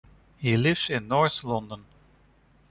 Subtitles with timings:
[0.35, 1.85] He lives in North London.